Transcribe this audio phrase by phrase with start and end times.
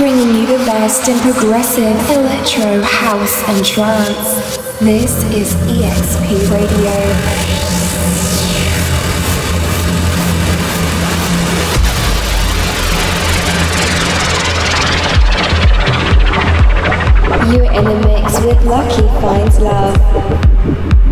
[0.00, 4.56] bringing you the best in progressive electro, house, and trance.
[4.78, 6.94] This is EXP Radio.
[17.52, 21.09] You're in a mix with Lucky Finds Love.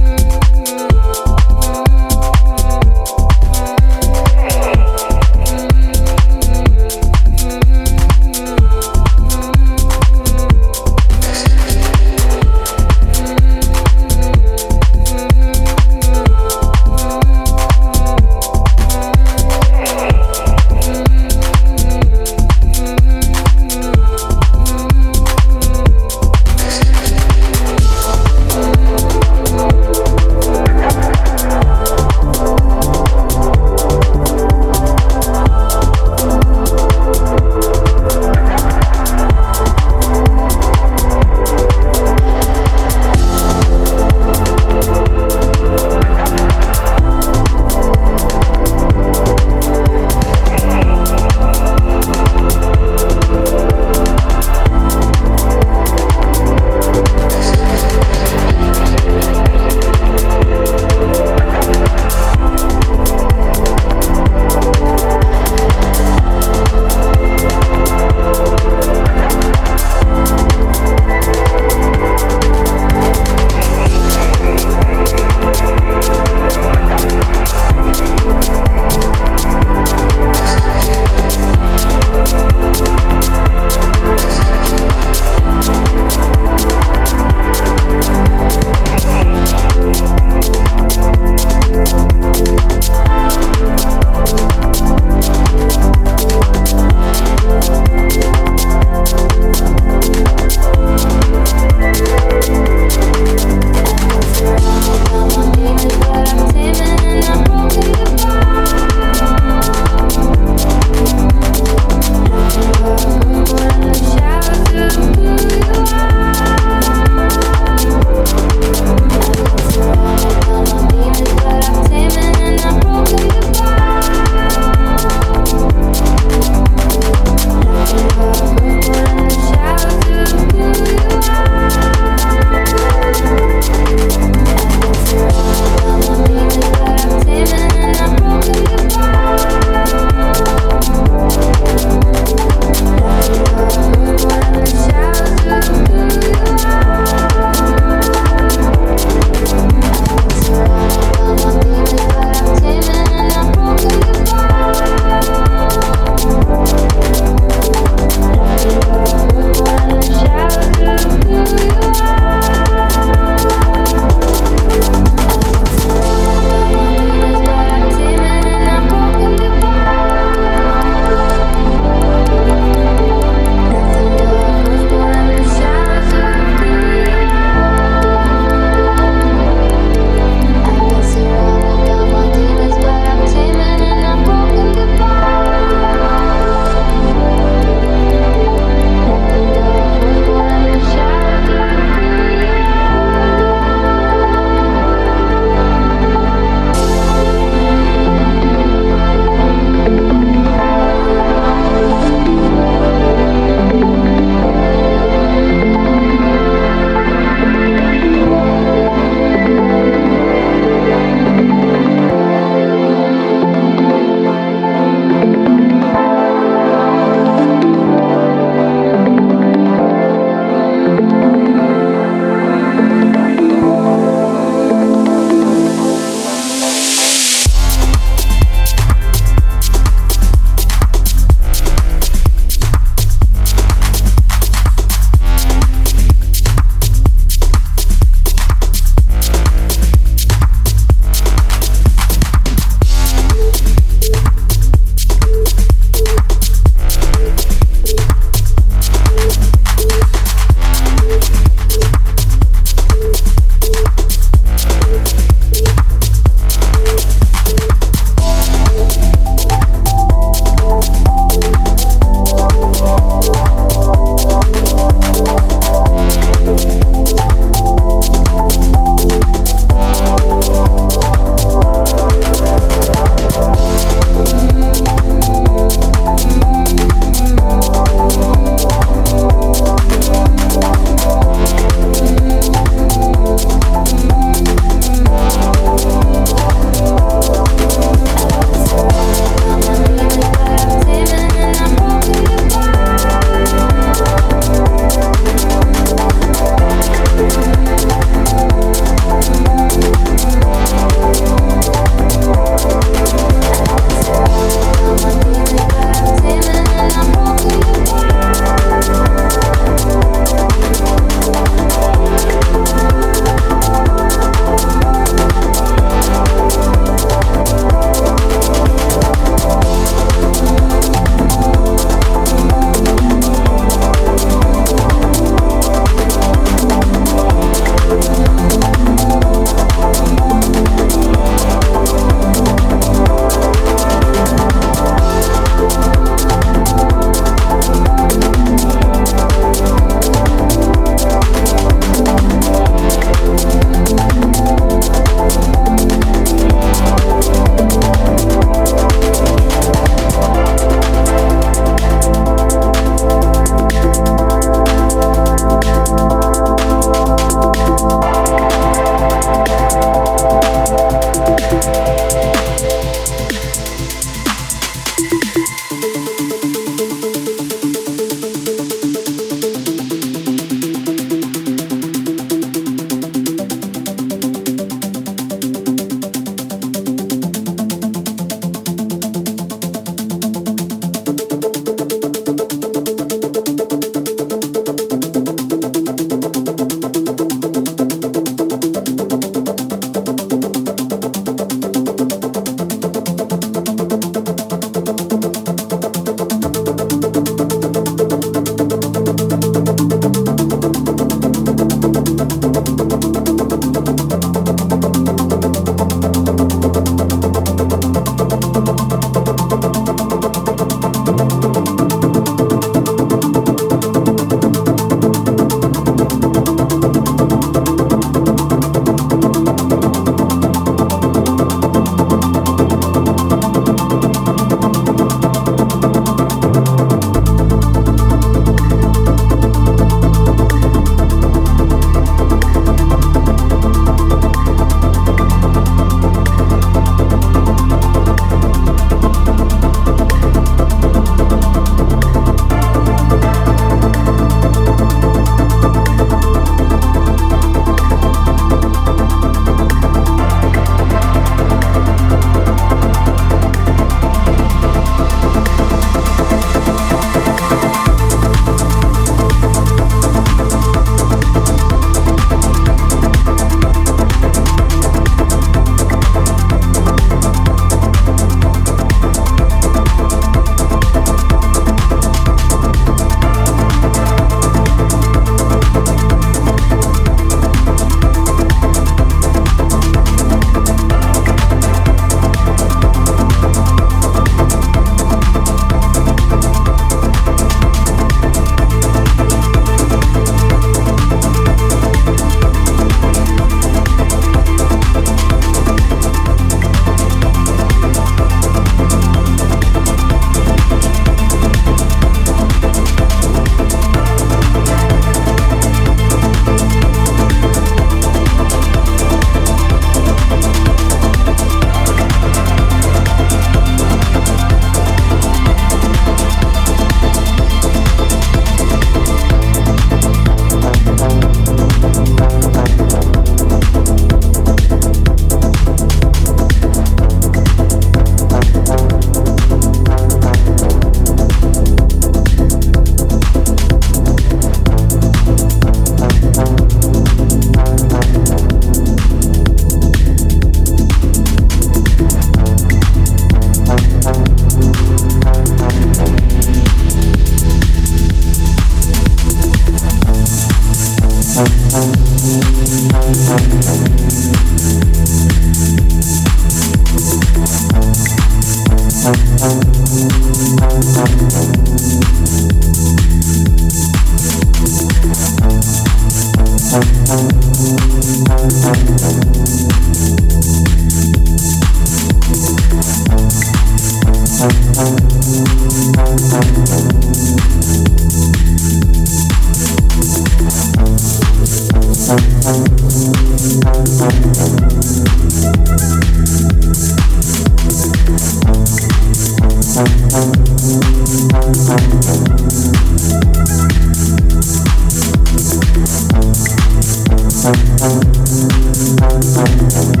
[599.33, 600.00] Thank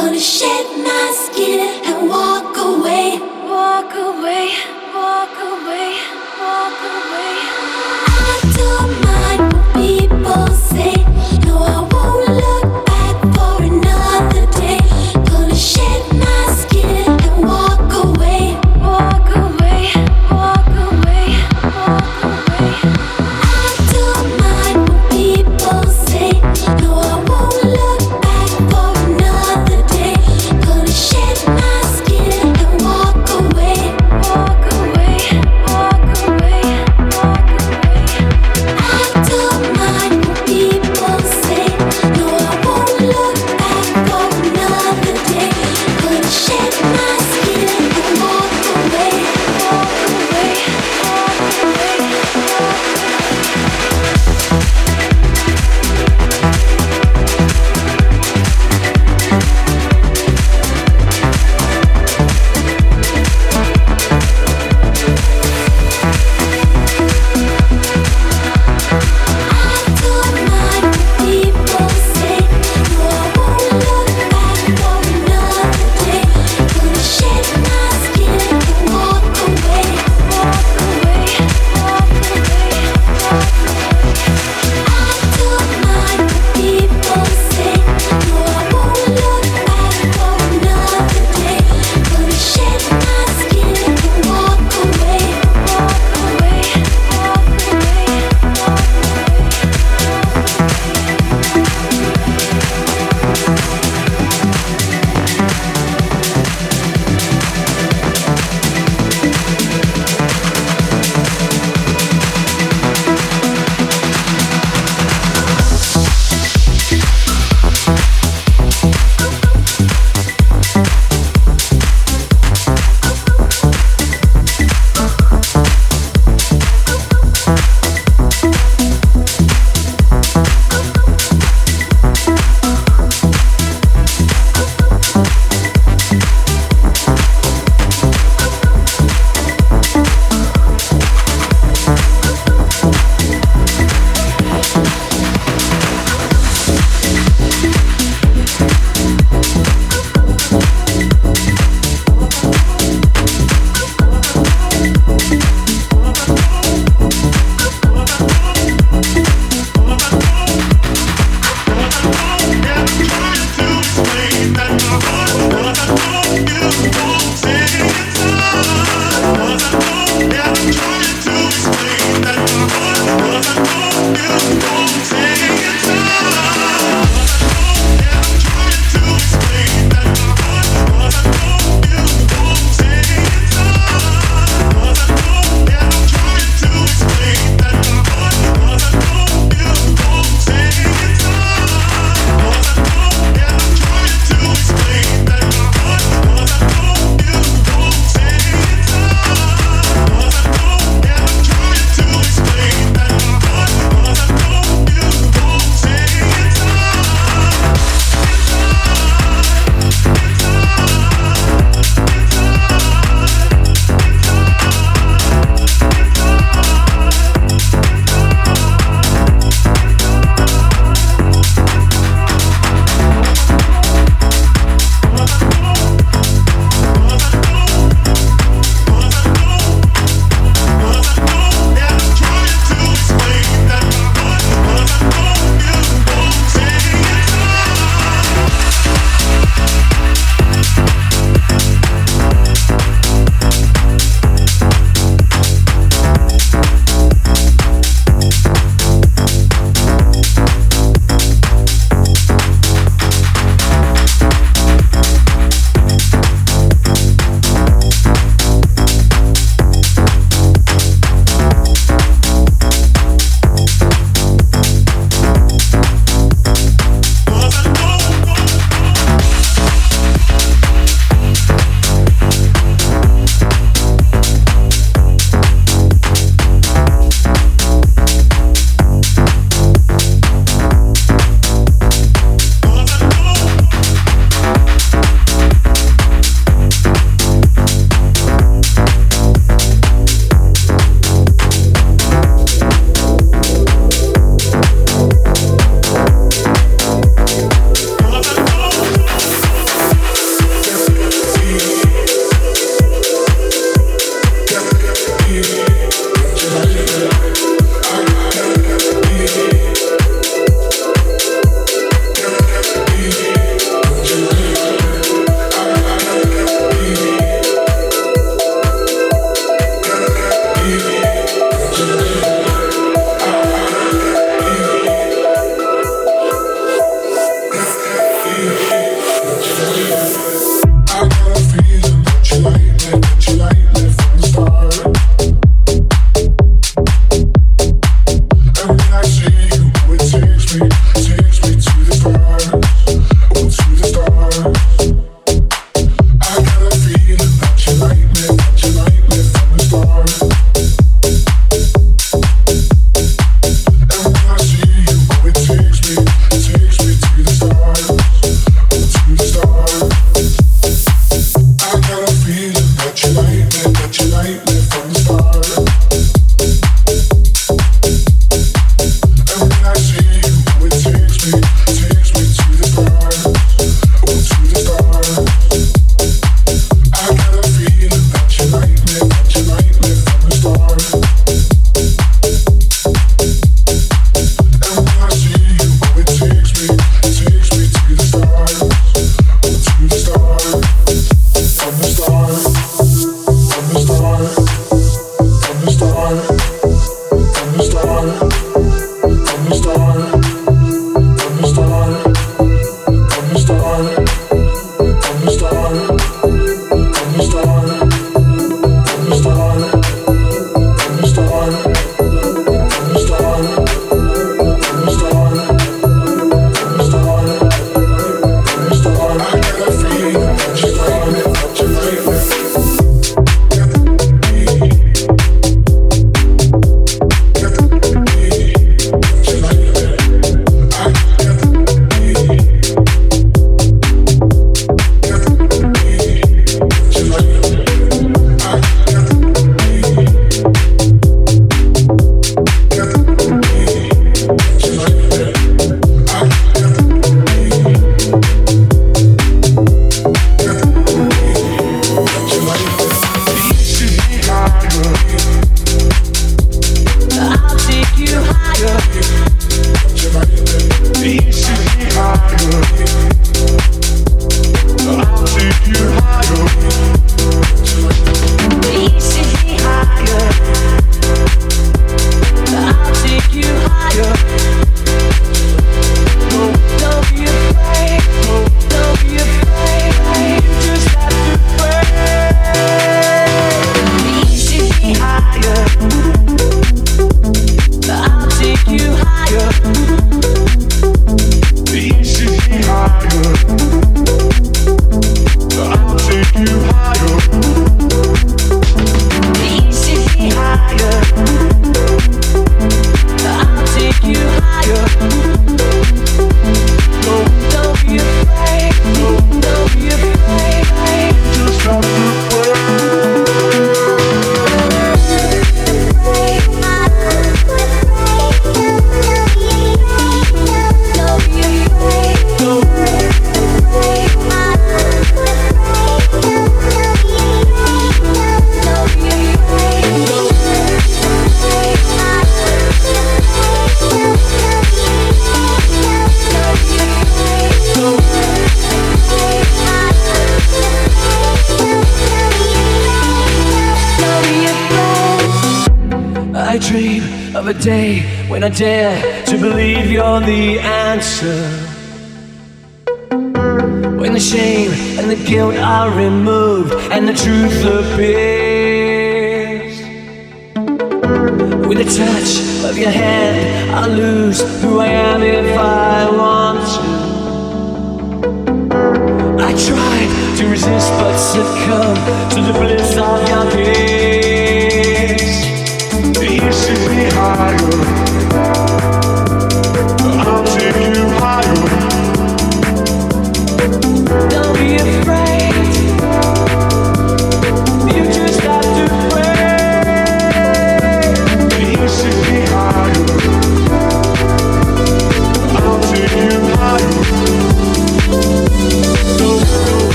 [0.00, 4.79] gonna shed my skin and walk away, walk away.